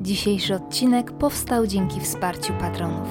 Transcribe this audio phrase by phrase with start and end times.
[0.00, 3.08] Dzisiejszy odcinek powstał dzięki wsparciu patronów.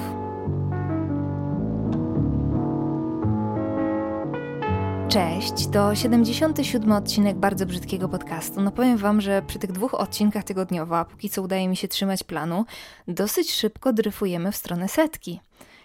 [5.08, 8.60] Cześć, to 77 odcinek bardzo brzydkiego podcastu.
[8.60, 11.88] No powiem Wam, że przy tych dwóch odcinkach tygodniowo, a póki co udaje mi się
[11.88, 12.64] trzymać planu,
[13.08, 15.40] dosyć szybko dryfujemy w stronę setki.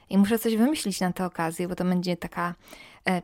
[0.09, 2.55] I muszę coś wymyślić na tę okazję, bo to będzie taka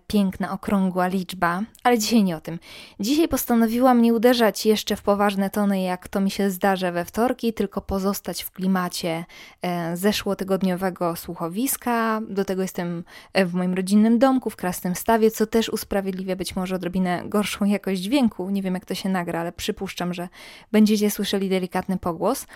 [0.08, 2.60] piękna, okrągła liczba, ale dzisiaj nie o tym.
[3.00, 7.54] Dzisiaj postanowiłam nie uderzać jeszcze w poważne tony, jak to mi się zdarza we wtorki,
[7.54, 9.26] tylko pozostać w klimacie
[9.62, 12.22] e, zeszłotygodniowego słuchowiska.
[12.30, 16.56] Do tego jestem e, w moim rodzinnym domku, w Krasnym Stawie, co też usprawiedliwia być
[16.56, 18.50] może odrobinę gorszą jakość dźwięku.
[18.50, 20.30] Nie wiem, jak to się nagra, ale przypuszczam, że
[20.72, 22.48] będziecie słyszeli delikatny pogłos.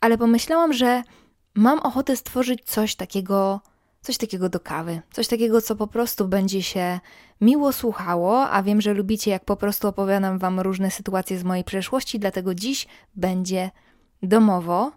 [0.00, 1.02] Ale pomyślałam, że
[1.54, 3.60] mam ochotę stworzyć coś takiego
[4.06, 7.00] coś takiego do kawy, coś takiego, co po prostu będzie się
[7.40, 11.64] miło słuchało, a wiem, że lubicie, jak po prostu opowiadam Wam różne sytuacje z mojej
[11.64, 13.70] przeszłości, dlatego dziś będzie
[14.22, 14.92] domowo.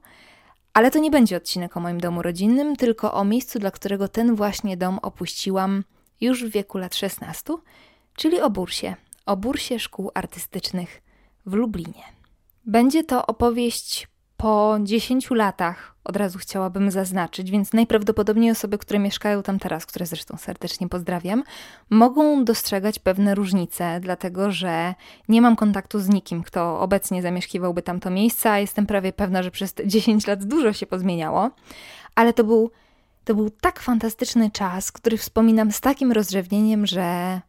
[0.73, 4.35] Ale to nie będzie odcinek o moim domu rodzinnym, tylko o miejscu, dla którego ten
[4.35, 5.84] właśnie dom opuściłam
[6.21, 7.54] już w wieku lat 16,
[8.15, 11.02] czyli o Bursie, o Bursie Szkół Artystycznych
[11.46, 12.04] w Lublinie.
[12.65, 19.43] Będzie to opowieść po 10 latach od razu chciałabym zaznaczyć, więc najprawdopodobniej osoby, które mieszkają
[19.43, 21.43] tam teraz, które zresztą serdecznie pozdrawiam,
[21.90, 24.96] mogą dostrzegać pewne różnice, dlatego że
[25.30, 29.52] nie mam kontaktu z nikim, kto obecnie zamieszkiwałby tamto miejsce, a jestem prawie pewna, że
[29.52, 31.49] przez te 10 lat dużo się pozmieniało,
[32.15, 32.71] ale to był,
[33.24, 37.41] to był tak fantastyczny czas, który wspominam z takim rozrzewnieniem, że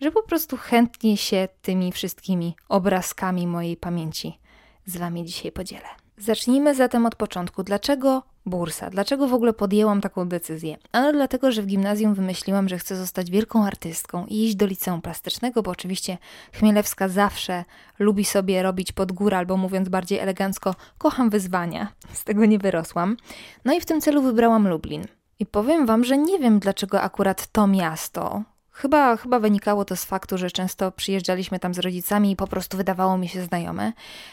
[0.00, 4.38] że po prostu chętnie się tymi wszystkimi obrazkami mojej pamięci
[4.86, 6.07] z Wami dzisiaj podzielę.
[6.20, 7.62] Zacznijmy zatem od początku.
[7.62, 8.90] Dlaczego bursa?
[8.90, 10.76] Dlaczego w ogóle podjęłam taką decyzję?
[10.92, 15.02] Ano dlatego, że w gimnazjum wymyśliłam, że chcę zostać wielką artystką i iść do liceum
[15.02, 16.18] plastycznego, bo oczywiście
[16.52, 17.64] Chmielewska zawsze
[17.98, 21.92] lubi sobie robić pod górę, albo mówiąc bardziej elegancko, kocham wyzwania.
[22.12, 23.16] Z tego nie wyrosłam.
[23.64, 25.04] No i w tym celu wybrałam Lublin.
[25.38, 28.42] I powiem Wam, że nie wiem, dlaczego akurat to miasto,
[28.80, 32.76] Chyba, chyba wynikało to z faktu, że często przyjeżdżaliśmy tam z rodzicami i po prostu
[32.76, 33.92] wydawało mi się znajome.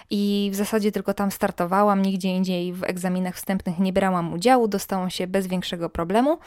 [0.09, 5.09] I w zasadzie tylko tam startowałam, nigdzie indziej w egzaminach wstępnych nie brałam udziału, dostałam
[5.09, 6.38] się bez większego problemu,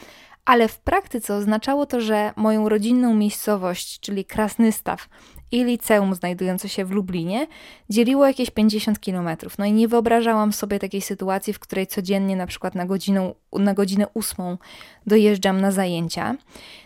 [0.45, 5.09] ale w praktyce oznaczało to, że moją rodzinną miejscowość, czyli Krasny Staw,
[5.53, 7.47] i liceum znajdujące się w Lublinie
[7.91, 9.59] dzieliło jakieś 50 kilometrów.
[9.59, 13.75] No i nie wyobrażałam sobie takiej sytuacji, w której codziennie na przykład na godzinę, na
[13.75, 14.59] godzinę ósmą
[15.07, 16.37] dojeżdżam na zajęcia.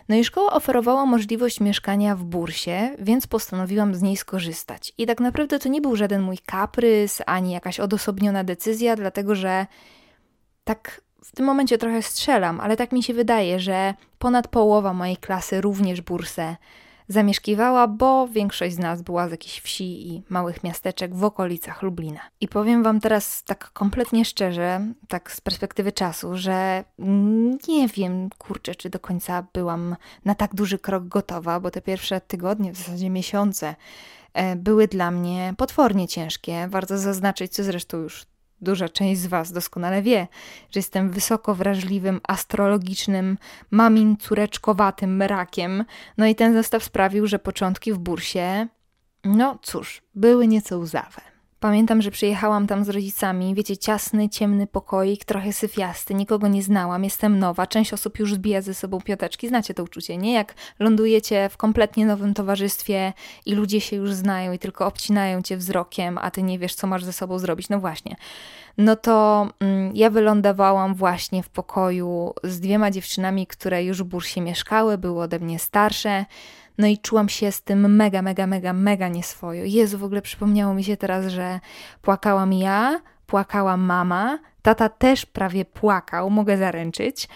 [0.09, 4.93] No i szkoła oferowała możliwość mieszkania w bursie, więc postanowiłam z niej skorzystać.
[4.97, 9.65] I tak naprawdę to nie był żaden mój kaprys, ani jakaś odosobniona decyzja, dlatego że
[10.63, 15.17] tak w tym momencie trochę strzelam, ale tak mi się wydaje, że ponad połowa mojej
[15.17, 16.55] klasy również bursę
[17.07, 22.19] zamieszkiwała, bo większość z nas była z jakichś wsi i małych miasteczek w okolicach Lublina.
[22.41, 26.83] I powiem Wam teraz tak kompletnie szczerze, tak z perspektywy czasu, że
[27.67, 32.21] nie wiem, kurczę, czy do końca byłam na tak duży krok gotowa, bo te pierwsze
[32.21, 33.75] tygodnie, w zasadzie miesiące,
[34.33, 36.67] e, były dla mnie potwornie ciężkie.
[36.67, 38.25] Warto zaznaczyć, co zresztą już
[38.63, 40.27] Duża część z Was doskonale wie,
[40.71, 43.37] że jestem wysoko wrażliwym, astrologicznym,
[43.71, 45.85] mamin córeczkowatym rakiem.
[46.17, 48.67] No i ten zestaw sprawił, że początki w bursie,
[49.23, 51.32] no cóż, były nieco łzawe.
[51.63, 57.03] Pamiętam, że przyjechałam tam z rodzicami, wiecie, ciasny, ciemny pokoik, trochę syfiasty, nikogo nie znałam,
[57.03, 60.33] jestem nowa, część osób już zbija ze sobą pioteczki, znacie to uczucie, nie?
[60.33, 63.13] Jak lądujecie w kompletnie nowym towarzystwie
[63.45, 66.87] i ludzie się już znają i tylko obcinają cię wzrokiem, a ty nie wiesz, co
[66.87, 68.15] masz ze sobą zrobić, no właśnie.
[68.77, 74.41] No to mm, ja wylądowałam właśnie w pokoju z dwiema dziewczynami, które już w bursie
[74.41, 76.25] mieszkały, były ode mnie starsze,
[76.77, 79.63] no i czułam się z tym mega, mega, mega, mega nieswojo.
[79.63, 81.59] Jezu, w ogóle przypomniało mi się teraz, że
[82.01, 87.27] płakałam ja, płakała mama, tata też prawie płakał, mogę zaręczyć.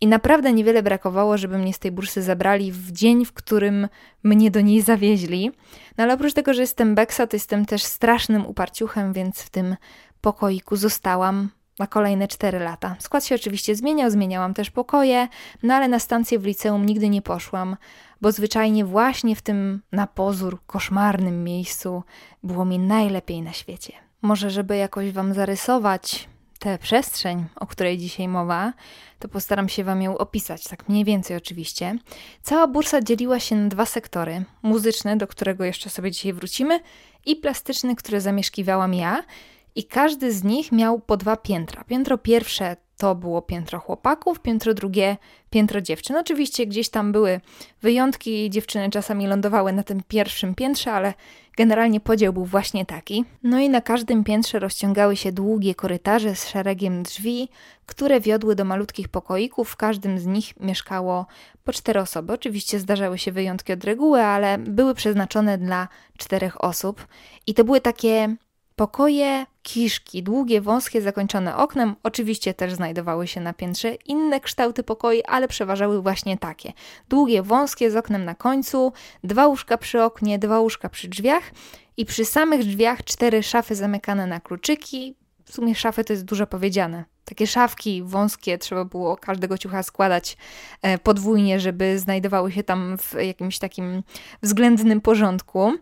[0.00, 3.88] I naprawdę niewiele brakowało, żeby mnie z tej bursy zabrali w dzień, w którym
[4.22, 5.50] mnie do niej zawieźli.
[5.98, 9.76] No ale oprócz tego, że jestem beksa, to jestem też strasznym uparciuchem, więc w tym
[10.20, 11.48] pokoiku zostałam
[11.80, 12.96] na kolejne 4 lata.
[12.98, 15.28] Skład się oczywiście zmieniał, zmieniałam też pokoje,
[15.62, 17.76] no ale na stację w liceum nigdy nie poszłam,
[18.20, 22.02] bo zwyczajnie właśnie w tym na pozór koszmarnym miejscu
[22.42, 23.92] było mi najlepiej na świecie.
[24.22, 26.28] Może, żeby jakoś Wam zarysować
[26.58, 28.72] tę przestrzeń, o której dzisiaj mowa,
[29.18, 31.98] to postaram się Wam ją opisać, tak mniej więcej oczywiście.
[32.42, 36.80] Cała bursa dzieliła się na dwa sektory: muzyczny, do którego jeszcze sobie dzisiaj wrócimy,
[37.26, 39.22] i plastyczny, który zamieszkiwałam ja.
[39.74, 41.84] I każdy z nich miał po dwa piętra.
[41.84, 45.16] Piętro pierwsze to było piętro chłopaków, piętro drugie
[45.50, 46.16] piętro dziewczyn.
[46.16, 47.40] Oczywiście gdzieś tam były
[47.82, 51.14] wyjątki, dziewczyny czasami lądowały na tym pierwszym piętrze, ale
[51.56, 53.24] generalnie podział był właśnie taki.
[53.42, 57.48] No i na każdym piętrze rozciągały się długie korytarze z szeregiem drzwi,
[57.86, 59.70] które wiodły do malutkich pokoików.
[59.70, 61.26] W każdym z nich mieszkało
[61.64, 62.32] po cztery osoby.
[62.32, 65.88] Oczywiście zdarzały się wyjątki od reguły, ale były przeznaczone dla
[66.18, 67.06] czterech osób.
[67.46, 68.36] I to były takie
[68.80, 75.22] Pokoje, kiszki, długie, wąskie, zakończone oknem, oczywiście też znajdowały się na piętrze inne kształty pokoi,
[75.22, 76.72] ale przeważały właśnie takie.
[77.08, 78.92] Długie, wąskie, z oknem na końcu,
[79.24, 81.42] dwa łóżka przy oknie, dwa łóżka przy drzwiach
[81.96, 85.14] i przy samych drzwiach cztery szafy zamykane na kluczyki.
[85.44, 90.36] W sumie szafy to jest dużo powiedziane takie szafki wąskie, trzeba było każdego ciucha składać
[90.82, 94.02] e, podwójnie, żeby znajdowały się tam w jakimś takim
[94.42, 95.72] względnym porządku.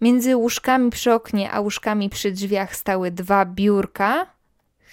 [0.00, 4.26] Między łóżkami przy oknie a łóżkami przy drzwiach stały dwa biurka,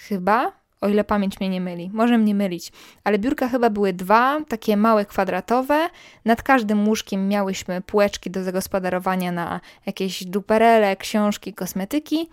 [0.08, 1.90] chyba, o ile pamięć mnie nie myli.
[1.92, 2.72] Może mnie mylić,
[3.04, 5.88] ale biurka chyba były dwa, takie małe, kwadratowe.
[6.24, 12.28] Nad każdym łóżkiem miałyśmy półeczki do zagospodarowania na jakieś duperele, książki, kosmetyki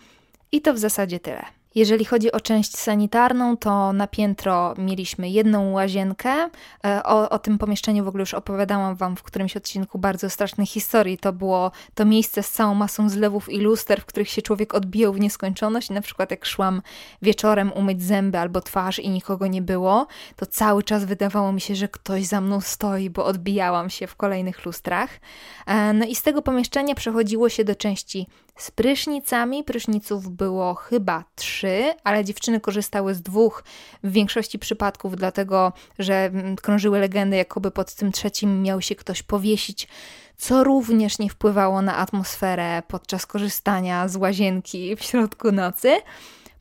[0.51, 1.60] i to w zasadzie tyle.
[1.75, 6.49] Jeżeli chodzi o część sanitarną, to na piętro mieliśmy jedną łazienkę.
[6.85, 10.67] E, o, o, tym pomieszczeniu w ogóle już opowiadałam Wam w którymś odcinku bardzo strasznej
[10.67, 11.17] historii.
[11.17, 15.13] To było to miejsce z całą masą zlewów i luster, w których się człowiek odbijał
[15.13, 15.89] w nieskończoność.
[15.89, 16.81] Na przykład jak szłam
[17.21, 21.75] wieczorem umyć zęby albo twarz i nikogo nie było, to cały czas wydawało mi się,
[21.75, 25.09] że ktoś za mną stoi, bo odbijałam się w kolejnych lustrach.
[25.65, 28.27] E, no i z tego pomieszczenia przechodziło się do części
[28.61, 29.63] z prysznicami.
[29.63, 33.63] Pryszniców było chyba trzy, ale dziewczyny korzystały z dwóch
[34.03, 39.23] w większości przypadków, dlatego że mm, krążyły legendy, jakoby pod tym trzecim miał się ktoś
[39.23, 39.87] powiesić,
[40.37, 45.97] co również nie wpływało na atmosferę podczas korzystania z łazienki w środku nocy.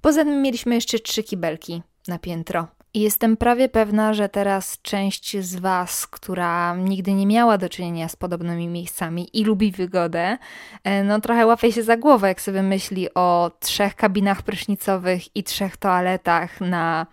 [0.01, 2.80] Poza tym mieliśmy jeszcze trzy kibelki na piętro.
[2.95, 8.09] I jestem prawie pewna, że teraz część z Was, która nigdy nie miała do czynienia
[8.09, 10.39] z podobnymi miejscami i lubi wygodę,
[10.85, 15.45] e, no trochę łapie się za głowę, jak sobie myśli o trzech kabinach prysznicowych i
[15.45, 17.07] trzech toaletach na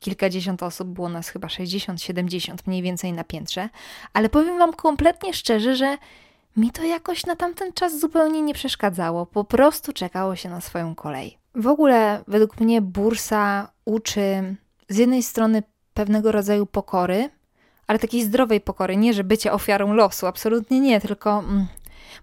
[0.00, 3.68] kilkadziesiąt osób, było nas chyba 60, 70 mniej więcej na piętrze.
[4.12, 5.98] Ale powiem Wam kompletnie szczerze, że
[6.56, 9.26] mi to jakoś na tamten czas zupełnie nie przeszkadzało.
[9.26, 11.38] Po prostu czekało się na swoją kolej.
[11.54, 14.56] W ogóle, według mnie, bursa uczy
[14.88, 15.62] z jednej strony
[15.94, 17.30] pewnego rodzaju pokory,
[17.86, 21.66] ale takiej zdrowej pokory, nie że bycie ofiarą losu, absolutnie nie, tylko mm,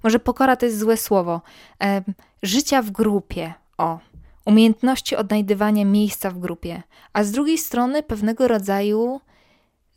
[0.03, 1.41] może pokora to jest złe słowo.
[1.83, 2.01] E,
[2.43, 3.99] życia w grupie, o,
[4.45, 9.21] umiejętności odnajdywania miejsca w grupie, a z drugiej strony pewnego rodzaju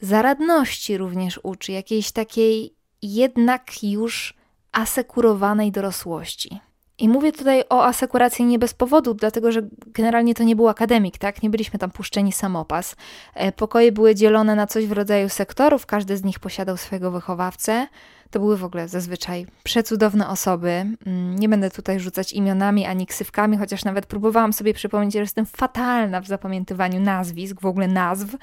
[0.00, 4.34] zaradności również uczy, jakiejś takiej jednak już
[4.72, 6.60] asekurowanej dorosłości.
[6.98, 11.18] I mówię tutaj o asekuracji nie bez powodu, dlatego że generalnie to nie był akademik,
[11.18, 11.42] tak?
[11.42, 12.96] Nie byliśmy tam puszczeni samopas.
[13.34, 17.86] E, pokoje były dzielone na coś w rodzaju sektorów, każdy z nich posiadał swojego wychowawcę.
[18.30, 20.70] To były w ogóle zazwyczaj przecudowne osoby.
[21.06, 25.46] Mm, nie będę tutaj rzucać imionami ani ksywkami, chociaż nawet próbowałam sobie przypomnieć, że jestem
[25.46, 28.36] fatalna w zapamiętywaniu nazwisk, w ogóle nazw.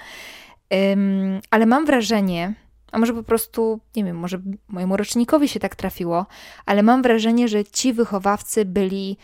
[1.51, 2.53] Ale mam wrażenie,
[2.91, 6.25] a może po prostu, nie wiem, może mojemu rocznikowi się tak trafiło,
[6.65, 9.17] ale mam wrażenie, że ci wychowawcy byli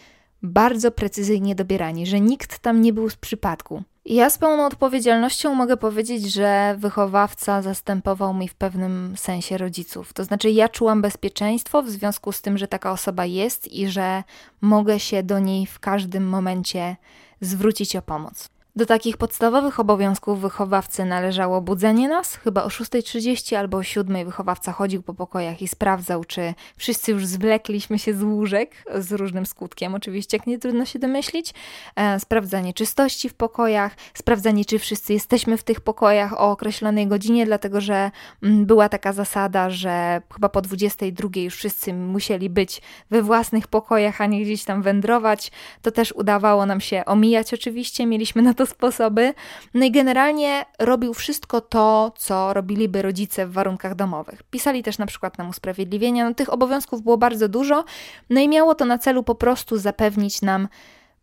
[0.44, 3.84] bardzo precyzyjnie dobierani, że nikt tam nie był z przypadku.
[4.06, 10.14] I ja z pełną odpowiedzialnością mogę powiedzieć, że wychowawca zastępował mi w pewnym sensie rodziców.
[10.14, 14.24] To znaczy, ja czułam bezpieczeństwo w związku z tym, że taka osoba jest i że
[14.62, 16.96] mogę się do niej w każdym momencie
[17.42, 18.50] zwrócić o pomoc.
[18.78, 22.36] Do takich podstawowych obowiązków wychowawcy należało budzenie nas.
[22.36, 27.26] Chyba o 6.30 albo o 7.00 wychowawca chodził po pokojach i sprawdzał, czy wszyscy już
[27.26, 31.54] zwlekliśmy się z łóżek, z różnym skutkiem oczywiście, jak nie trudno się domyślić.
[31.96, 37.46] E, sprawdzanie czystości w pokojach, sprawdzanie, czy wszyscy jesteśmy w tych pokojach o określonej godzinie,
[37.46, 38.12] dlatego że
[38.44, 44.22] mm, była taka zasada, że chyba po 22.00 już wszyscy musieli być we własnych pokojach,
[44.22, 45.52] a nie gdzieś tam wędrować.
[45.82, 49.34] To też udawało nam się omijać oczywiście, mieliśmy na to sposoby.
[49.74, 54.44] No i generalnie robił wszystko to, co robiliby rodzice w warunkach domowych.
[54.44, 56.30] Pisali też na przykład nam usprawiedliwienia.
[56.30, 57.86] No, tych obowiązków było bardzo dużo,
[58.30, 60.68] no i miało to na celu po prostu zapewnić nam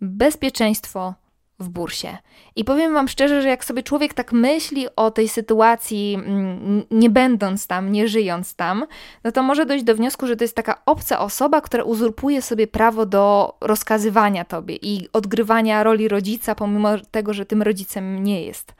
[0.01, 1.15] bezpieczeństwo
[1.59, 2.19] w bursie.
[2.57, 7.11] I powiem Wam szczerze, że jak sobie człowiek tak myśli o tej sytuacji, mm, nie
[7.11, 8.87] będąc tam, nie żyjąc tam,
[9.25, 12.67] no to może dojść do wniosku, że to jest taka obca osoba, która uzurpuje sobie
[12.67, 18.75] prawo do rozkazywania Tobie i odgrywania roli rodzica, pomimo tego, że tym rodzicem nie jest.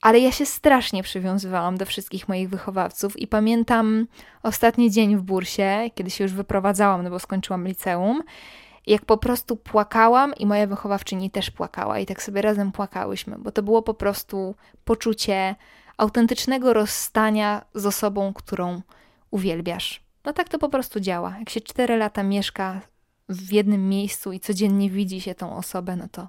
[0.00, 4.06] Ale ja się strasznie przywiązywałam do wszystkich moich wychowawców i pamiętam
[4.42, 8.22] ostatni dzień w bursie, kiedy się już wyprowadzałam, no bo skończyłam liceum
[8.86, 13.52] jak po prostu płakałam i moja wychowawczyni też płakała i tak sobie razem płakałyśmy, bo
[13.52, 15.54] to było po prostu poczucie
[15.96, 18.82] autentycznego rozstania z osobą, którą
[19.30, 20.04] uwielbiasz.
[20.24, 21.36] No tak to po prostu działa.
[21.38, 22.80] Jak się cztery lata mieszka
[23.28, 26.28] w jednym miejscu i codziennie widzi się tą osobę, no to,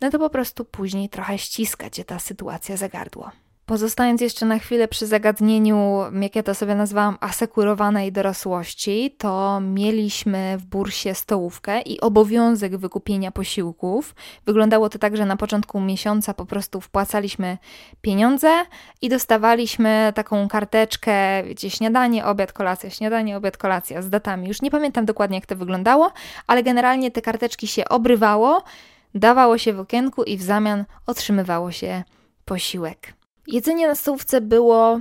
[0.00, 3.30] no to po prostu później trochę ściska cię ta sytuacja za gardło.
[3.66, 10.56] Pozostając jeszcze na chwilę przy zagadnieniu, jak ja to sobie nazwałam, asekurowanej dorosłości, to mieliśmy
[10.58, 14.14] w bursie stołówkę i obowiązek wykupienia posiłków.
[14.46, 17.58] Wyglądało to tak, że na początku miesiąca po prostu wpłacaliśmy
[18.02, 18.64] pieniądze
[19.02, 24.48] i dostawaliśmy taką karteczkę, wiecie, śniadanie, obiad, kolacja, śniadanie, obiad, kolacja z datami.
[24.48, 26.12] Już nie pamiętam dokładnie, jak to wyglądało,
[26.46, 28.62] ale generalnie te karteczki się obrywało,
[29.14, 32.02] dawało się w okienku i w zamian otrzymywało się
[32.44, 33.23] posiłek.
[33.46, 35.00] Jedzenie na stołówce było,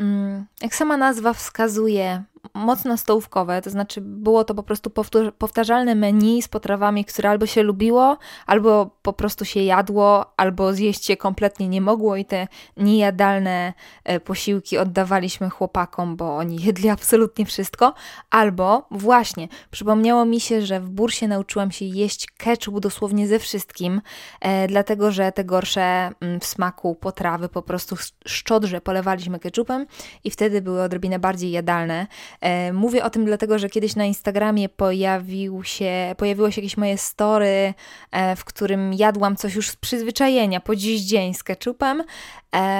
[0.00, 2.24] mm, jak sama nazwa wskazuje,
[2.54, 4.90] mocno stołówkowe, to znaczy było to po prostu
[5.38, 11.04] powtarzalne menu z potrawami, które albo się lubiło, albo po prostu się jadło, albo zjeść
[11.04, 13.72] się kompletnie nie mogło i te niejadalne
[14.04, 17.94] e, posiłki oddawaliśmy chłopakom, bo oni jedli absolutnie wszystko,
[18.30, 24.00] albo właśnie przypomniało mi się, że w bursie nauczyłam się jeść ketchup dosłownie ze wszystkim,
[24.40, 27.96] e, dlatego że te gorsze mm, w smaku potrawy po prostu
[28.26, 29.86] szczodrze polewaliśmy ketchupem
[30.24, 32.06] i wtedy były odrobinę bardziej jadalne.
[32.40, 36.98] E, mówię o tym dlatego, że kiedyś na Instagramie pojawił się, pojawiło się jakieś moje
[36.98, 37.74] story,
[38.10, 42.02] e, w którym jadłam coś już z przyzwyczajenia po dziś dzień z ketchupem.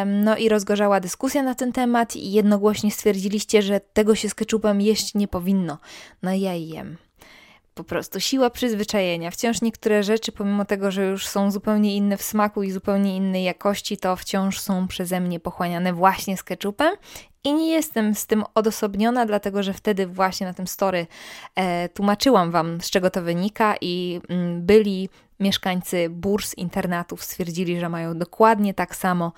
[0.07, 4.81] No i rozgorzała dyskusja na ten temat i jednogłośnie stwierdziliście, że tego się z ketchupem
[4.81, 5.79] jeść nie powinno.
[6.23, 6.97] No ja jem
[7.75, 9.31] po prostu siła przyzwyczajenia.
[9.31, 13.45] Wciąż niektóre rzeczy, pomimo tego, że już są zupełnie inne w smaku i zupełnie innej
[13.45, 16.97] jakości, to wciąż są przeze mnie pochłaniane właśnie z ketchupem.
[17.45, 21.07] I nie jestem z tym odosobniona, dlatego że wtedy właśnie na tym story
[21.55, 25.09] e, tłumaczyłam Wam, z czego to wynika, i mm, byli
[25.41, 29.33] mieszkańcy burs internatów stwierdzili, że mają dokładnie tak samo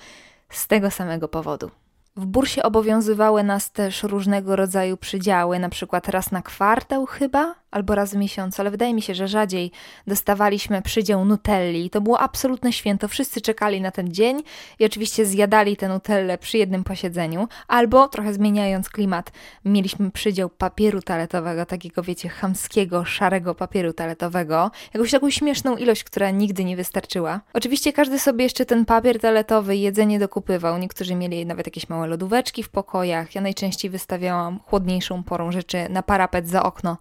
[0.51, 1.71] z tego samego powodu.
[2.17, 7.95] W bursie obowiązywały nas też różnego rodzaju przydziały, na przykład raz na kwartał chyba, albo
[7.95, 9.71] raz w miesiącu, ale wydaje mi się, że rzadziej
[10.07, 11.91] dostawaliśmy przydział Nutelli.
[11.91, 13.09] To było absolutne święto.
[13.09, 14.43] Wszyscy czekali na ten dzień
[14.79, 19.33] i oczywiście zjadali tę Nutellę przy jednym posiedzeniu, albo trochę zmieniając klimat,
[19.65, 26.31] mieliśmy przydział papieru toaletowego, takiego wiecie, chamskiego, szarego papieru toaletowego, jakąś taką śmieszną ilość, która
[26.31, 27.41] nigdy nie wystarczyła.
[27.53, 30.79] Oczywiście każdy sobie jeszcze ten papier toaletowy jedzenie dokupywał.
[30.79, 33.35] Niektórzy mieli nawet jakieś małe lodóweczki w pokojach.
[33.35, 36.97] Ja najczęściej wystawiałam chłodniejszą porą rzeczy na parapet za okno,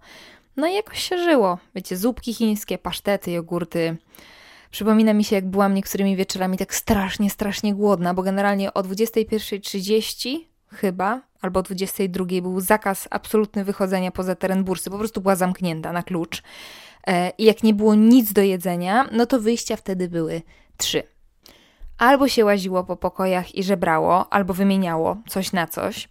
[0.56, 1.58] no i jakoś się żyło.
[1.74, 3.96] Wiecie, zupki chińskie, pasztety, jogurty.
[4.70, 10.38] Przypomina mi się, jak byłam niektórymi wieczorami tak strasznie, strasznie głodna, bo generalnie o 21.30
[10.68, 14.90] chyba, albo o 22.00 był zakaz absolutny wychodzenia poza teren bursy.
[14.90, 16.42] Po prostu była zamknięta na klucz.
[17.06, 20.42] E, I jak nie było nic do jedzenia, no to wyjścia wtedy były
[20.76, 21.15] trzy.
[21.98, 26.08] Albo się łaziło po pokojach i żebrało, albo wymieniało coś na coś,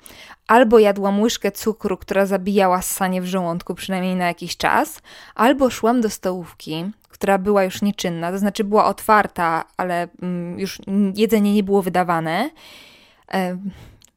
[0.47, 5.01] albo jadłam łyżkę cukru, która zabijała ssanie w żołądku przynajmniej na jakiś czas,
[5.35, 10.81] albo szłam do stołówki, która była już nieczynna, to znaczy była otwarta, ale mm, już
[11.15, 12.49] jedzenie nie było wydawane.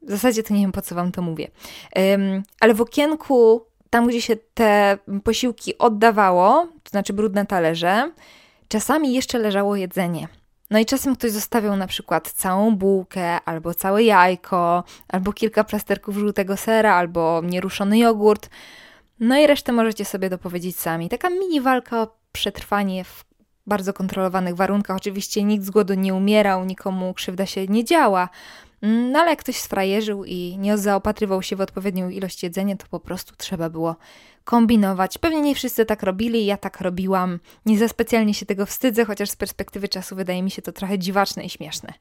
[0.03, 1.51] W zasadzie to nie wiem, po co wam to mówię.
[2.61, 8.13] Ale w okienku, tam gdzie się te posiłki oddawało, to znaczy brudne talerze,
[8.69, 10.29] czasami jeszcze leżało jedzenie.
[10.71, 16.17] No i czasem ktoś zostawiał na przykład całą bułkę, albo całe jajko, albo kilka plasterków
[16.17, 18.51] żółtego sera, albo nieruszony jogurt.
[19.21, 21.09] No i resztę możecie sobie dopowiedzieć sami.
[21.09, 23.25] Taka mini walka o przetrwanie w
[23.67, 24.97] bardzo kontrolowanych warunkach.
[24.97, 28.29] Oczywiście nikt z głodu nie umierał, nikomu krzywda się nie działa,
[28.82, 33.00] no ale jak ktoś sfrajerzył i nie zaopatrywał się w odpowiednią ilość jedzenia, to po
[33.00, 33.97] prostu trzeba było
[34.44, 35.18] kombinować.
[35.18, 37.38] Pewnie nie wszyscy tak robili, ja tak robiłam.
[37.66, 40.99] Nie za specjalnie się tego wstydzę, chociaż z perspektywy czasu wydaje mi się to trochę
[40.99, 41.92] dziwaczne i śmieszne.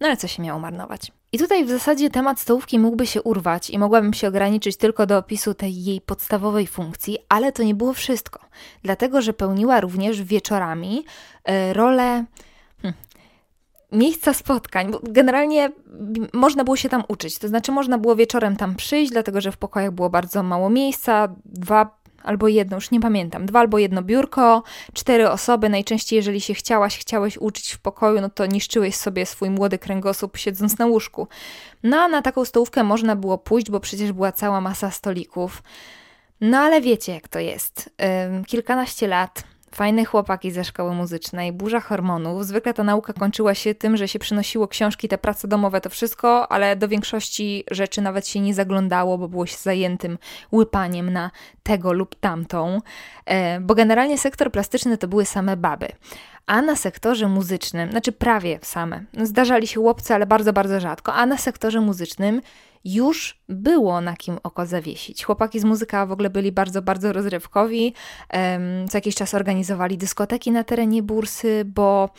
[0.00, 1.12] No ale co się miało marnować?
[1.32, 5.18] I tutaj w zasadzie temat stołówki mógłby się urwać i mogłabym się ograniczyć tylko do
[5.18, 8.40] opisu tej jej podstawowej funkcji, ale to nie było wszystko.
[8.82, 11.04] Dlatego, że pełniła również wieczorami
[11.50, 12.24] y, rolę
[13.92, 15.70] miejsca spotkań, bo generalnie
[16.32, 17.38] można było się tam uczyć.
[17.38, 21.28] To znaczy, można było wieczorem tam przyjść, dlatego że w pokojach było bardzo mało miejsca,
[21.44, 25.68] dwa albo jedno, już nie pamiętam, dwa albo jedno biurko, cztery osoby.
[25.68, 30.36] Najczęściej, jeżeli się chciałaś, chciałeś uczyć w pokoju, no to niszczyłeś sobie swój młody kręgosłup
[30.36, 31.28] siedząc na łóżku.
[31.82, 35.62] No a na taką stołówkę można było pójść, bo przecież była cała masa stolików.
[36.40, 37.90] No ale wiecie, jak to jest.
[38.46, 39.44] Kilkanaście lat
[39.74, 42.46] fajne chłopaki ze szkoły muzycznej, burza hormonów.
[42.46, 46.52] Zwykle ta nauka kończyła się tym, że się przynosiło książki, te prace domowe, to wszystko,
[46.52, 50.18] ale do większości rzeczy nawet się nie zaglądało, bo było się zajętym
[50.52, 51.30] łypaniem na
[51.62, 52.80] tego lub tamtą.
[53.26, 55.88] E, bo generalnie sektor plastyczny to były same baby.
[56.46, 61.26] A na sektorze muzycznym, znaczy prawie same, zdarzali się chłopcy, ale bardzo, bardzo rzadko, a
[61.26, 62.40] na sektorze muzycznym
[62.84, 65.24] już było na kim oko zawiesić.
[65.24, 67.94] Chłopaki z muzyka w ogóle byli bardzo, bardzo rozrywkowi.
[68.90, 72.10] Co jakiś czas organizowali dyskoteki na terenie bursy, bo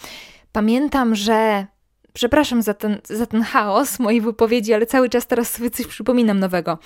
[0.51, 1.65] pamiętam, że
[2.13, 6.39] przepraszam za ten, za ten chaos mojej wypowiedzi, ale cały czas teraz sobie coś przypominam
[6.39, 6.77] nowego.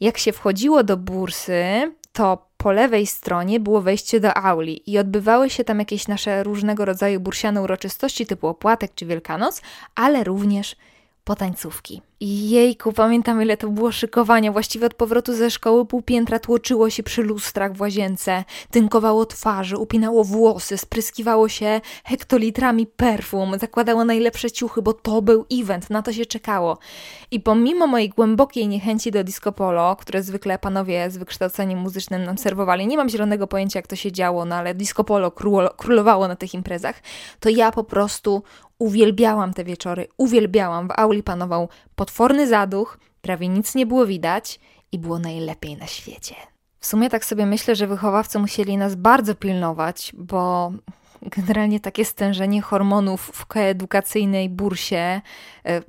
[0.00, 1.64] Jak się wchodziło do bursy,
[2.12, 6.84] to po lewej stronie było wejście do auli i odbywały się tam jakieś nasze różnego
[6.84, 9.62] rodzaju bursiane uroczystości typu opłatek czy Wielkanoc,
[9.94, 10.76] ale również
[11.24, 12.02] potańcówki.
[12.22, 14.52] Jejku, pamiętam ile to było szykowania.
[14.52, 19.76] Właściwie od powrotu ze szkoły pół piętra tłoczyło się przy lustrach w łazience, tynkowało twarzy,
[19.76, 26.12] upinało włosy, spryskiwało się hektolitrami perfum, zakładało najlepsze ciuchy, bo to był event, na to
[26.12, 26.78] się czekało.
[27.30, 32.38] I pomimo mojej głębokiej niechęci do disco polo, które zwykle panowie z wykształceniem muzycznym nam
[32.38, 35.30] serwowali, nie mam zielonego pojęcia jak to się działo, no ale disco polo
[35.76, 37.02] królowało na tych imprezach,
[37.40, 38.42] to ja po prostu
[38.80, 40.88] uwielbiałam te wieczory, uwielbiałam.
[40.88, 44.60] W auli panował potworny zaduch, prawie nic nie było widać
[44.92, 46.34] i było najlepiej na świecie.
[46.78, 50.72] W sumie tak sobie myślę, że wychowawcy musieli nas bardzo pilnować, bo
[51.22, 55.20] generalnie takie stężenie hormonów w koedukacyjnej bursie e,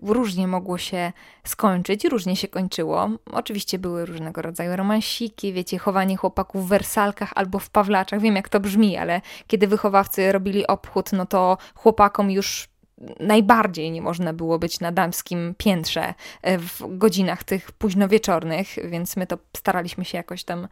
[0.01, 1.11] różnie mogło się
[1.47, 3.09] skończyć, różnie się kończyło.
[3.31, 8.21] Oczywiście były różnego rodzaju romansiki, wiecie, chowanie chłopaków w wersalkach albo w pawlaczach.
[8.21, 12.70] Wiem jak to brzmi, ale kiedy wychowawcy robili obchód, no to chłopakom już
[13.19, 19.27] najbardziej nie można było być na damskim piętrze e, w godzinach tych późnowieczornych, więc my
[19.27, 20.67] to staraliśmy się jakoś tam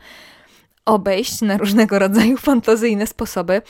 [0.85, 3.61] obejść na różnego rodzaju fantazyjne sposoby.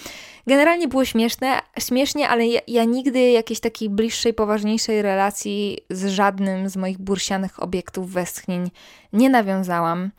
[0.47, 6.69] Generalnie było śmieszne, śmiesznie, ale ja, ja, nigdy jakiejś takiej bliższej, poważniejszej relacji z żadnym
[6.69, 8.71] z moich bursianych obiektów westchnień
[9.13, 10.11] nie nawiązałam.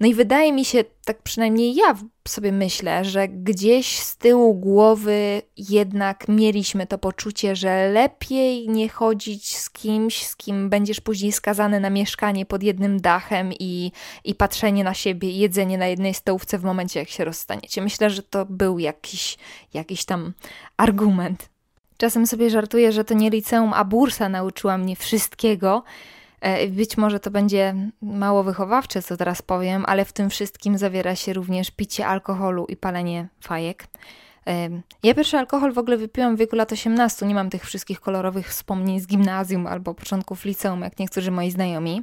[0.00, 1.94] No i wydaje mi się, tak przynajmniej ja
[2.28, 9.56] sobie myślę, że gdzieś z tyłu głowy jednak mieliśmy to poczucie, że lepiej nie chodzić
[9.56, 13.92] z kimś, z kim będziesz później skazany na mieszkanie pod jednym dachem i,
[14.24, 17.82] i patrzenie na siebie jedzenie na jednej stołówce w momencie, jak się rozstaniecie.
[17.82, 19.38] Myślę, że to był jakiś,
[19.74, 20.32] jakiś tam
[20.76, 21.48] argument.
[21.96, 25.82] Czasem sobie żartuję, że to nie liceum, a bursa nauczyła mnie wszystkiego,
[26.68, 31.32] być może to będzie mało wychowawcze, co teraz powiem, ale w tym wszystkim zawiera się
[31.32, 33.86] również picie alkoholu i palenie fajek.
[34.46, 34.68] E,
[35.02, 37.26] ja pierwszy alkohol w ogóle wypiłam w wieku lat 18.
[37.26, 42.02] Nie mam tych wszystkich kolorowych wspomnień z gimnazjum albo początków liceum, jak niektórzy moi znajomi,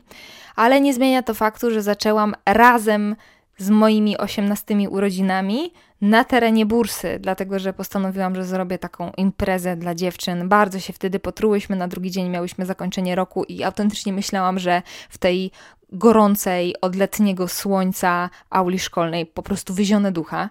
[0.55, 3.15] ale nie zmienia to faktu, że zaczęłam razem
[3.57, 9.95] z moimi 18 urodzinami na terenie bursy, dlatego że postanowiłam, że zrobię taką imprezę dla
[9.95, 10.49] dziewczyn.
[10.49, 15.17] Bardzo się wtedy potrułyśmy, na drugi dzień miałyśmy zakończenie roku i autentycznie myślałam, że w
[15.17, 15.51] tej
[15.91, 20.49] gorącej, od letniego słońca auli szkolnej po prostu wyzione ducha.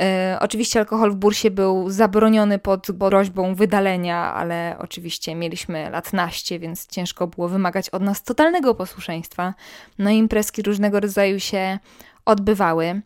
[0.00, 6.58] E, oczywiście alkohol w bursie był zabroniony pod groźbą wydalenia, ale oczywiście mieliśmy lat naście,
[6.58, 9.54] więc ciężko było wymagać od nas totalnego posłuszeństwa.
[9.98, 11.78] No i imprezki różnego rodzaju się
[12.24, 13.02] odbywały.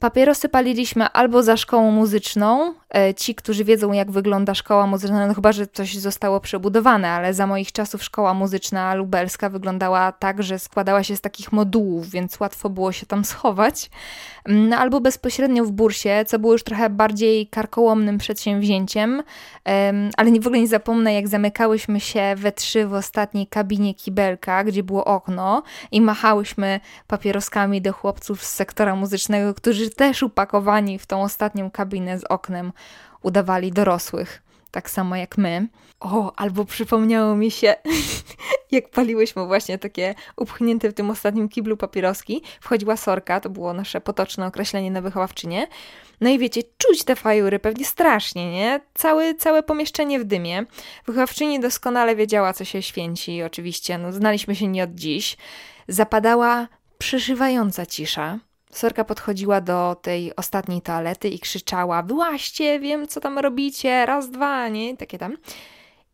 [0.00, 2.74] Papierosy paliliśmy albo za szkołą muzyczną.
[2.94, 7.34] E, ci, którzy wiedzą, jak wygląda szkoła muzyczna, no chyba, że coś zostało przebudowane, ale
[7.34, 12.40] za moich czasów szkoła muzyczna lubelska wyglądała tak, że składała się z takich modułów, więc
[12.40, 13.90] łatwo było się tam schować.
[14.46, 19.22] No, albo bezpośrednio w bursie, co było już trochę bardziej karkołomnym przedsięwzięciem,
[20.16, 24.82] ale w ogóle nie zapomnę, jak zamykałyśmy się we trzy w ostatniej kabinie kibelka, gdzie
[24.82, 31.22] było okno i machałyśmy papieroskami do chłopców z sektora muzycznego, którzy też upakowani w tą
[31.22, 32.72] ostatnią kabinę z oknem
[33.22, 35.68] udawali dorosłych, tak samo jak my.
[36.00, 37.74] O, albo przypomniało mi się,
[38.70, 44.00] jak paliłyśmy właśnie takie upchnięte w tym ostatnim kiblu papieroski, wchodziła sorka, to było nasze
[44.00, 45.66] potoczne określenie na wychowawczynię.
[46.20, 48.80] No i wiecie, czuć te fajury pewnie strasznie, nie?
[48.94, 50.64] Całe, całe pomieszczenie w dymie.
[51.06, 55.36] Wychowawczyni doskonale wiedziała, co się święci, oczywiście, no znaliśmy się nie od dziś.
[55.88, 58.38] Zapadała przyszywająca cisza.
[58.70, 64.68] Sorka podchodziła do tej ostatniej toalety i krzyczała: Wyłaście, wiem co tam robicie, raz, dwa,
[64.68, 64.96] nie?
[64.96, 65.36] Takie tam.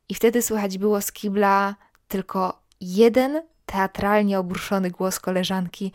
[0.09, 1.75] I wtedy słychać było z kibla
[2.09, 5.93] tylko jeden teatralnie obruszony głos koleżanki: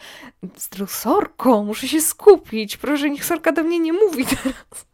[0.88, 4.91] Sorko, muszę się skupić, proszę, niech Sorka do mnie nie mówi teraz.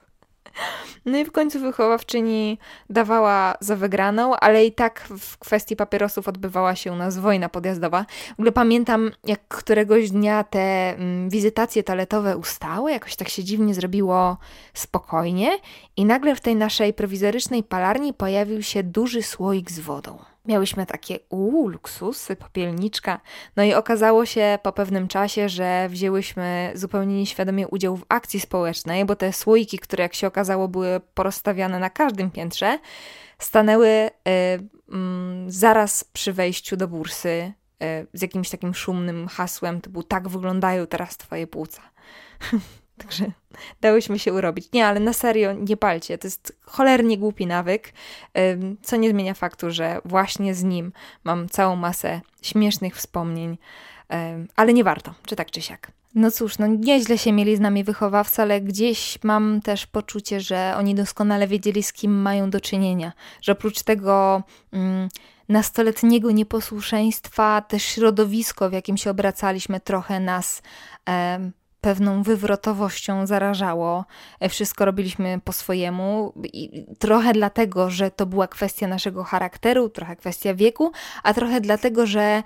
[1.06, 6.76] No i w końcu wychowawczyni dawała za wygraną, ale i tak w kwestii papierosów odbywała
[6.76, 8.06] się u nas wojna podjazdowa.
[8.30, 13.74] W ogóle pamiętam, jak któregoś dnia te mm, wizytacje toaletowe ustały, jakoś tak się dziwnie
[13.74, 14.38] zrobiło
[14.74, 15.52] spokojnie
[15.98, 20.18] i nagle w tej naszej prowizorycznej palarni pojawił się duży słoik z wodą.
[20.48, 23.22] Miałyśmy takie, uuu, luksusy, popielniczka.
[23.56, 29.06] No i okazało się po pewnym czasie, że wzięłyśmy zupełnie nieświadomie udział w akcji społecznej,
[29.06, 32.80] bo te słoiki, które jak się okazało były porozstawiane na każdym piętrze,
[33.40, 34.60] stanęły y, y,
[35.48, 41.18] zaraz przy wejściu do bursy y, z jakimś takim szumnym hasłem typu tak wyglądają teraz
[41.18, 41.82] twoje płuca.
[42.98, 43.32] Także
[43.82, 44.72] dałyśmy się urobić.
[44.74, 46.18] Nie, ale na serio nie palcie.
[46.18, 47.94] To jest cholernie głupi nawyk,
[48.82, 50.92] co nie zmienia faktu, że właśnie z nim
[51.24, 53.58] mam całą masę śmiesznych wspomnień,
[54.56, 55.92] ale nie warto, czy tak, czy siak.
[56.16, 60.74] No cóż, no nieźle się mieli z nami wychowawcy, ale gdzieś mam też poczucie, że
[60.78, 63.14] oni doskonale wiedzieli, z kim mają do czynienia.
[63.42, 65.10] Że oprócz tego mm,
[65.50, 70.62] nastoletniego nieposłuszeństwa, też środowisko, w jakim się obracaliśmy, trochę nas
[71.82, 74.06] pewną wywrotowością zarażało.
[74.40, 80.16] E, wszystko robiliśmy po swojemu i trochę dlatego, że to była kwestia naszego charakteru, trochę
[80.16, 80.92] kwestia wieku,
[81.24, 82.44] a trochę dlatego, że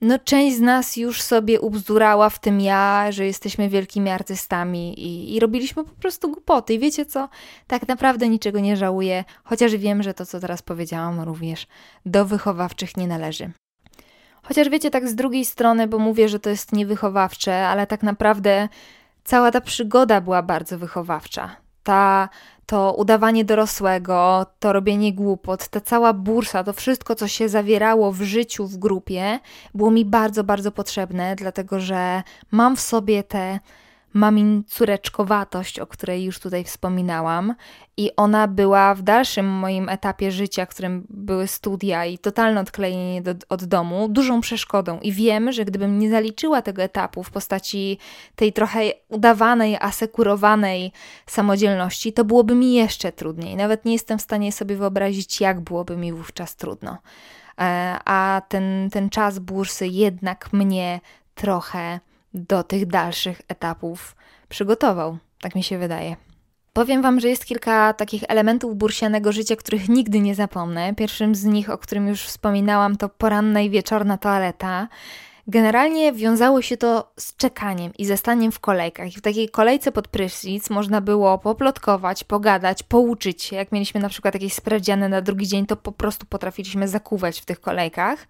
[0.00, 5.36] no, część z nas już sobie ubzdurała w tym ja, że jesteśmy wielkimi artystami i,
[5.36, 6.74] i robiliśmy po prostu głupoty.
[6.74, 7.28] I wiecie co?
[7.66, 11.66] Tak naprawdę niczego nie żałuję, chociaż wiem, że to, co teraz powiedziałam, również
[12.06, 13.50] do wychowawczych nie należy.
[14.50, 18.68] Chociaż wiecie, tak z drugiej strony, bo mówię, że to jest niewychowawcze, ale tak naprawdę
[19.24, 21.56] cała ta przygoda była bardzo wychowawcza.
[21.82, 22.28] Ta,
[22.66, 28.22] to udawanie dorosłego, to robienie głupot, ta cała bursa, to wszystko, co się zawierało w
[28.22, 29.38] życiu w grupie,
[29.74, 33.58] było mi bardzo, bardzo potrzebne, dlatego że mam w sobie te
[34.12, 37.54] mamin córeczkowatość, o której już tutaj wspominałam,
[37.96, 43.34] i ona była w dalszym moim etapie życia, którym były studia i totalne odklejenie do,
[43.48, 45.00] od domu, dużą przeszkodą.
[45.00, 47.98] I wiem, że gdybym nie zaliczyła tego etapu w postaci
[48.36, 50.92] tej trochę udawanej, asekurowanej
[51.26, 53.56] samodzielności, to byłoby mi jeszcze trudniej.
[53.56, 56.98] Nawet nie jestem w stanie sobie wyobrazić, jak byłoby mi wówczas trudno.
[57.58, 61.00] E, a ten, ten czas bursy jednak mnie
[61.34, 62.00] trochę
[62.34, 64.16] do tych dalszych etapów
[64.48, 65.18] przygotował.
[65.40, 66.16] Tak mi się wydaje.
[66.72, 70.94] Powiem Wam, że jest kilka takich elementów bursianego życia, których nigdy nie zapomnę.
[70.94, 74.88] Pierwszym z nich, o którym już wspominałam, to poranna i wieczorna toaleta.
[75.46, 79.16] Generalnie wiązało się to z czekaniem i ze staniem w kolejkach.
[79.16, 83.56] I w takiej kolejce pod prysznic można było poplotkować, pogadać, pouczyć się.
[83.56, 87.44] Jak mieliśmy na przykład jakieś sprawdziany na drugi dzień, to po prostu potrafiliśmy zakuwać w
[87.44, 88.26] tych kolejkach.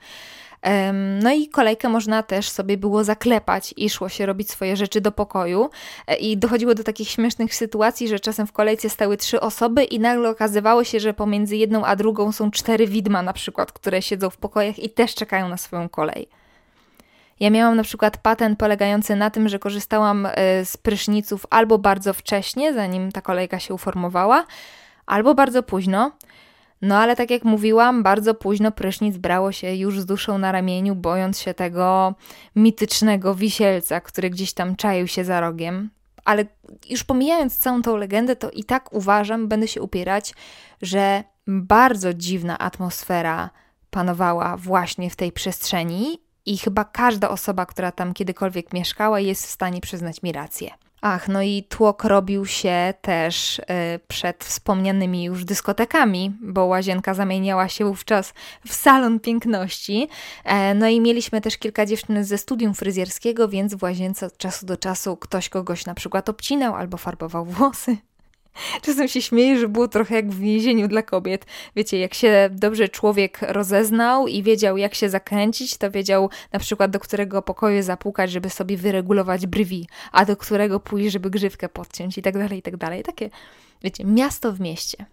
[1.23, 5.13] No i kolejkę można też sobie było zaklepać i szło się robić swoje rzeczy do
[5.13, 5.71] pokoju.
[6.07, 10.01] E, I dochodziło do takich śmiesznych sytuacji, że czasem w kolejce stały trzy osoby i
[10.01, 14.31] nagle okazywało się, że pomiędzy jedną a drugą są cztery widma na przykład, które siedzą
[14.31, 16.29] w pokojach i też czekają na swoją kolej.
[17.41, 22.15] Ja miałam na przykład patent polegający na tym, że korzystałam e, z pryszniców albo bardzo
[22.15, 24.47] wcześnie, zanim ta kolejka się uformowała,
[25.07, 26.13] albo bardzo późno.
[26.83, 30.95] No ale tak jak mówiłam, bardzo późno prysznic brało się już z duszą na ramieniu,
[30.95, 32.15] bojąc się tego
[32.57, 35.91] mitycznego wisielca, który gdzieś tam czaił się za rogiem.
[36.25, 36.45] Ale
[36.91, 40.35] już pomijając całą tą legendę, to i tak uważam, będę się upierać,
[40.83, 43.51] że bardzo dziwna atmosfera
[43.91, 49.51] panowała właśnie w tej przestrzeni i chyba każda osoba, która tam kiedykolwiek mieszkała, jest w
[49.51, 50.71] stanie przyznać mi rację.
[51.03, 53.63] Ach, no i tłok robił się też y,
[54.09, 58.35] przed wspomnianymi już dyskotekami, bo łazienka zamieniała się wówczas
[58.67, 60.09] w salon piękności.
[60.45, 64.67] E, no i mieliśmy też kilka dziewczyn ze studium fryzjerskiego, więc w łazience od czasu
[64.67, 67.97] do czasu ktoś kogoś na przykład obcinał albo farbował włosy.
[68.83, 71.47] Czasem się śmieję, że było trochę jak w więzieniu dla kobiet.
[71.77, 76.91] Wiecie, jak się dobrze człowiek rozeznał i wiedział, jak się zakręcić, to wiedział na przykład,
[76.91, 82.19] do którego pokoju zapukać, żeby sobie wyregulować brwi, a do którego pójść, żeby grzywkę podciąć
[82.19, 83.03] i tak dalej, i tak dalej.
[83.03, 83.31] Takie,
[83.83, 85.07] wiecie, miasto w mieście.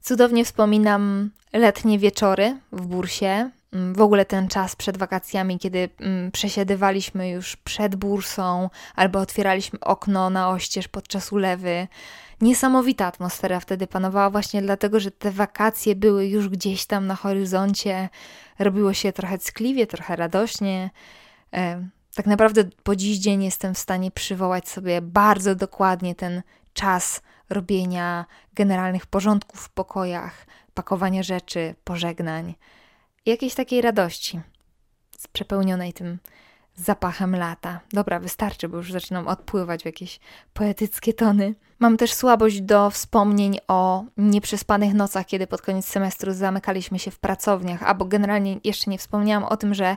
[0.00, 7.30] Cudownie wspominam letnie wieczory w bursie, w ogóle ten czas przed wakacjami, kiedy mm, przesiadywaliśmy
[7.30, 11.88] już przed bursą albo otwieraliśmy okno na oścież podczas ulewy.
[12.40, 18.08] Niesamowita atmosfera wtedy panowała właśnie dlatego, że te wakacje były już gdzieś tam na horyzoncie.
[18.58, 20.90] Robiło się trochę ckliwie, trochę radośnie.
[21.52, 27.22] E, tak naprawdę po dziś dzień jestem w stanie przywołać sobie bardzo dokładnie ten czas
[27.50, 32.54] robienia generalnych porządków w pokojach, pakowania rzeczy, pożegnań,
[33.26, 34.40] jakiejś takiej radości,
[35.32, 36.18] przepełnionej tym
[36.76, 37.80] zapachem lata.
[37.92, 40.20] Dobra, wystarczy, bo już zaczynam odpływać w jakieś
[40.52, 41.54] poetyckie tony.
[41.84, 47.18] Mam też słabość do wspomnień o nieprzespanych nocach, kiedy pod koniec semestru zamykaliśmy się w
[47.18, 49.96] pracowniach, albo generalnie jeszcze nie wspomniałam o tym, że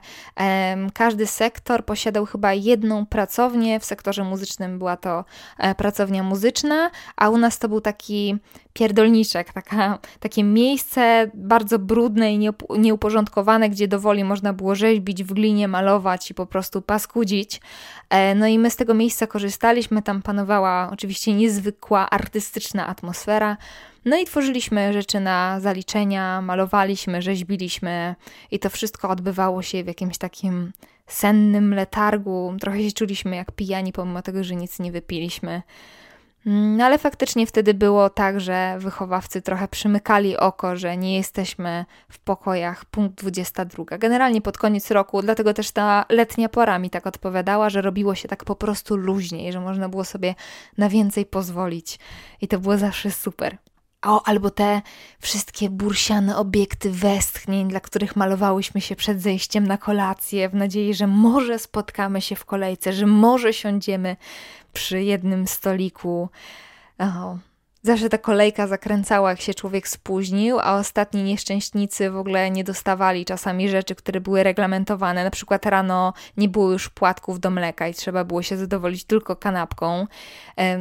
[0.93, 3.79] każdy sektor posiadał chyba jedną pracownię.
[3.79, 5.25] W sektorze muzycznym była to
[5.57, 8.37] e, pracownia muzyczna, a u nas to był taki
[8.73, 15.67] pierdolniczek, taka, takie miejsce bardzo brudne i nieuporządkowane, gdzie dowoli można było rzeźbić w glinie,
[15.67, 17.61] malować i po prostu paskudzić.
[18.09, 21.33] E, no i my z tego miejsca korzystaliśmy, tam panowała oczywiście
[21.77, 23.57] niezwykła artystyczna atmosfera.
[24.05, 28.15] No i tworzyliśmy rzeczy na zaliczenia, malowaliśmy, rzeźbiliśmy
[28.51, 30.73] i to wszystko odbywało się w jakimś takim
[31.07, 32.55] sennym letargu.
[32.59, 35.61] Trochę się czuliśmy jak pijani, pomimo tego, że nic nie wypiliśmy.
[36.49, 42.19] No ale faktycznie wtedy było tak, że wychowawcy trochę przymykali oko, że nie jesteśmy w
[42.19, 43.97] pokojach punkt 22.
[43.97, 48.27] Generalnie pod koniec roku, dlatego też ta letnia pora mi tak odpowiadała, że robiło się
[48.27, 50.35] tak po prostu luźniej, że można było sobie
[50.77, 51.99] na więcej pozwolić.
[52.41, 53.57] I to było zawsze super.
[54.05, 54.81] O, albo te
[55.19, 61.07] wszystkie bursiane obiekty westchnień, dla których malowałyśmy się przed zejściem na kolację, w nadziei, że
[61.07, 64.15] może spotkamy się w kolejce, że może siądziemy
[64.73, 66.29] przy jednym stoliku.
[66.99, 67.37] O,
[67.87, 73.25] Zawsze ta kolejka zakręcała, jak się człowiek spóźnił, a ostatni nieszczęśnicy w ogóle nie dostawali
[73.25, 75.23] czasami rzeczy, które były reglamentowane.
[75.23, 79.35] Na przykład rano nie było już płatków do mleka i trzeba było się zadowolić tylko
[79.35, 80.07] kanapką.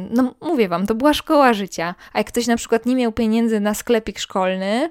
[0.09, 1.95] No mówię wam, to była szkoła życia.
[2.13, 4.89] A jak ktoś na przykład nie miał pieniędzy na sklepik szkolny,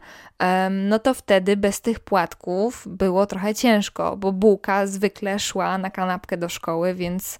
[0.70, 6.36] no to wtedy bez tych płatków było trochę ciężko, bo bułka zwykle szła na kanapkę
[6.36, 7.38] do szkoły, więc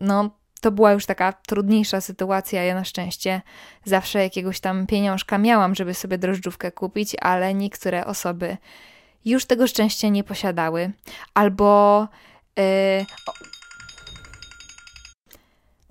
[0.00, 2.64] no to była już taka trudniejsza sytuacja.
[2.64, 3.42] Ja na szczęście
[3.84, 8.56] zawsze jakiegoś tam pieniążka miałam, żeby sobie drożdżówkę kupić, ale niektóre osoby
[9.24, 10.92] już tego szczęścia nie posiadały.
[11.34, 12.08] Albo.
[12.56, 13.06] Yy,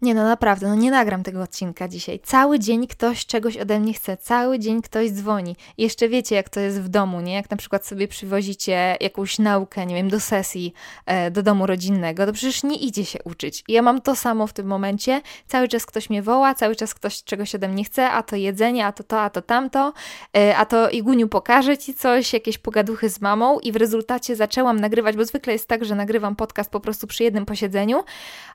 [0.01, 2.19] nie no, naprawdę, no nie nagram tego odcinka dzisiaj.
[2.19, 5.55] Cały dzień ktoś czegoś ode mnie chce, cały dzień ktoś dzwoni.
[5.77, 7.33] Jeszcze wiecie, jak to jest w domu, nie?
[7.33, 10.73] Jak na przykład sobie przywozicie jakąś naukę, nie wiem, do sesji,
[11.05, 13.63] e, do domu rodzinnego, to przecież nie idzie się uczyć.
[13.67, 15.21] I ja mam to samo w tym momencie.
[15.47, 18.85] Cały czas ktoś mnie woła, cały czas ktoś czegoś ode mnie chce, a to jedzenie,
[18.85, 19.93] a to to, a to tamto,
[20.37, 24.79] e, a to Iguniu pokaże ci coś, jakieś pogaduchy z mamą i w rezultacie zaczęłam
[24.79, 28.03] nagrywać, bo zwykle jest tak, że nagrywam podcast po prostu przy jednym posiedzeniu,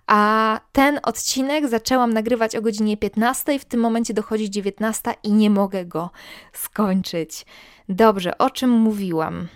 [0.06, 1.31] a ten odcinek
[1.68, 6.10] zaczęłam nagrywać o godzinie 15, w tym momencie dochodzi 19 i nie mogę go
[6.52, 7.46] skończyć.
[7.88, 9.48] Dobrze, o czym mówiłam?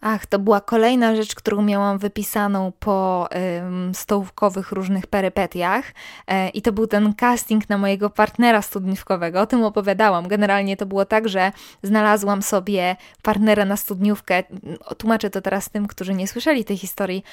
[0.00, 5.84] Ach, to była kolejna rzecz, którą miałam wypisaną po ym, stołówkowych różnych perypetiach
[6.26, 9.40] e, i to był ten casting na mojego partnera studniówkowego.
[9.40, 10.28] O tym opowiadałam.
[10.28, 14.42] Generalnie to było tak, że znalazłam sobie partnera na studniówkę.
[14.98, 17.24] Tłumaczę to teraz tym, którzy nie słyszeli tej historii.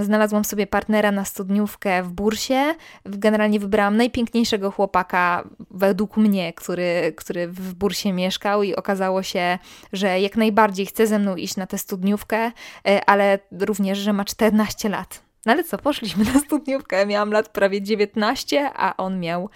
[0.00, 2.74] Znalazłam sobie partnera na studniówkę w Bursie.
[3.04, 9.58] Generalnie wybrałam najpiękniejszego chłopaka według mnie, który, który w Bursie mieszkał i okazało się,
[9.92, 12.52] że jak najbardziej chce ze mną iść na te studniówkę,
[12.86, 15.22] e, ale również, że ma 14 lat.
[15.46, 17.06] No ale co, poszliśmy na studniówkę.
[17.06, 19.50] Miałam lat prawie 19, a on miał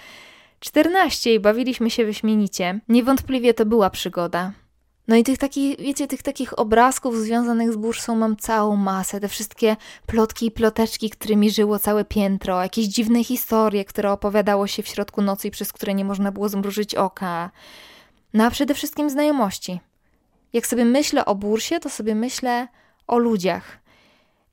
[0.60, 2.80] 14 i bawiliśmy się wyśmienicie.
[2.88, 4.52] Niewątpliwie to była przygoda.
[5.08, 9.20] No i tych takich, wiecie, tych takich obrazków związanych z bursą mam całą masę.
[9.20, 14.82] Te wszystkie plotki i ploteczki, którymi żyło całe piętro, jakieś dziwne historie, które opowiadało się
[14.82, 17.50] w środku nocy i przez które nie można było zmrużyć oka.
[18.34, 19.80] No a przede wszystkim znajomości.
[20.52, 22.68] Jak sobie myślę o bursie, to sobie myślę
[23.06, 23.80] o ludziach.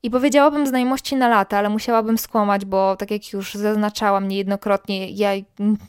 [0.02, 5.30] I powiedziałabym znajomości na lata, ale musiałabym skłamać, bo tak jak już zaznaczałam niejednokrotnie, ja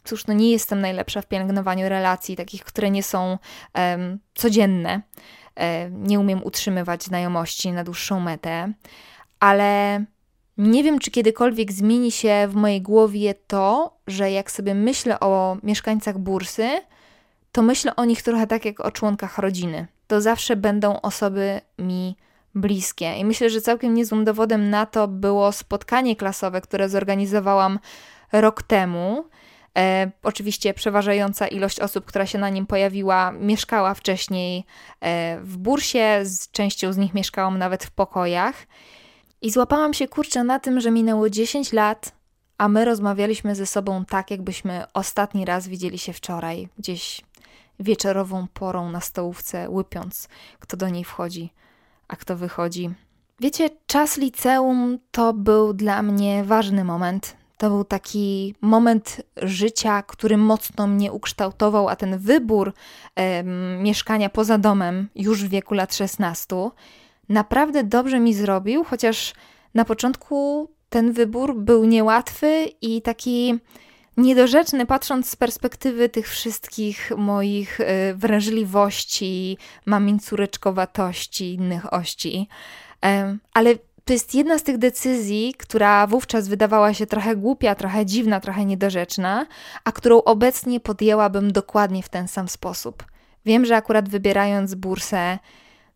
[0.04, 3.38] cóż, no nie jestem najlepsza w pielęgnowaniu relacji, takich, które nie są
[3.76, 5.02] um, codzienne.
[5.56, 8.74] Um, nie umiem utrzymywać znajomości na dłuższą metę,
[9.40, 10.04] ale
[10.58, 15.58] nie wiem, czy kiedykolwiek zmieni się w mojej głowie to, że jak sobie myślę o
[15.64, 16.70] mieszkańcach bursy,
[17.52, 22.16] to myślę o nich trochę tak jak o członkach rodziny to zawsze będą osoby mi
[22.56, 23.18] bliskie.
[23.18, 27.80] I myślę, że całkiem niezłym dowodem na to było spotkanie klasowe, które zorganizowałam
[28.32, 29.26] rok temu.
[29.78, 34.66] E, oczywiście przeważająca ilość osób, która się na nim pojawiła, mieszkała wcześniej
[35.02, 38.56] e, w bursie, z częścią z nich mieszkałam nawet w pokojach.
[39.42, 42.12] I złapałam się kurczę na tym, że minęło 10 lat,
[42.58, 47.22] a my rozmawialiśmy ze sobą tak, jakbyśmy ostatni raz widzieli się wczoraj, gdzieś
[47.80, 50.28] wieczorową porą na stołówce, łypiąc,
[50.60, 51.54] kto do niej wchodzi,
[52.08, 52.90] a kto wychodzi.
[53.40, 57.38] Wiecie, czas liceum to był dla mnie ważny moment.
[57.58, 62.74] To był taki moment życia, który mocno mnie ukształtował, a ten wybór
[63.16, 63.44] e,
[63.84, 66.56] mieszkania poza domem już w wieku lat 16
[67.30, 69.34] naprawdę dobrze mi zrobił, chociaż
[69.74, 73.60] na początku ten wybór był niełatwy i taki
[74.18, 82.48] niedorzeczny, patrząc z perspektywy tych wszystkich moich y, wrażliwości, mamin córeczkowatości, innych ości.
[83.54, 88.40] Ale to jest jedna z tych decyzji, która wówczas wydawała się trochę głupia, trochę dziwna,
[88.40, 89.46] trochę niedorzeczna,
[89.84, 93.04] a którą obecnie podjęłabym dokładnie w ten sam sposób.
[93.46, 95.40] Wiem, że akurat wybierając bursę,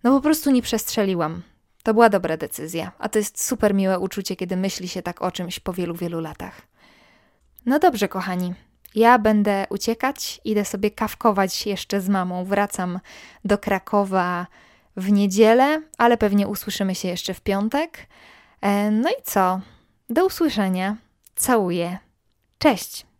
[0.03, 1.41] no po prostu nie przestrzeliłam.
[1.83, 5.31] To była dobra decyzja, a to jest super miłe uczucie, kiedy myśli się tak o
[5.31, 6.72] czymś po wielu, wielu latach.
[7.65, 8.53] No dobrze, kochani.
[8.95, 12.45] Ja będę uciekać, idę sobie kawkować jeszcze z mamą.
[12.45, 12.99] Wracam
[13.45, 14.47] do Krakowa
[14.97, 18.07] w niedzielę, ale pewnie usłyszymy się jeszcze w piątek.
[18.61, 19.61] E, no i co?
[20.09, 20.95] Do usłyszenia.
[21.35, 21.97] Całuję.
[22.57, 23.05] Cześć.